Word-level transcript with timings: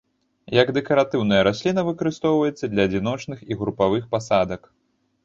Як 0.59 0.69
дэкаратыўная 0.77 1.41
расліна 1.47 1.83
выкарыстоўваецца 1.89 2.71
для 2.73 2.87
адзіночных 2.89 3.45
і 3.51 3.59
групавых 3.61 4.03
пасадак. 4.15 4.61